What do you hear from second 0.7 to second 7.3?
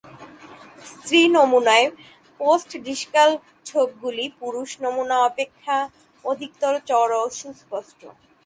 স্ত্রী নমুনায় post discal ছোপগুলি পুরুষ নমুনা অপেক্ষা অধিকতর চওড়া ও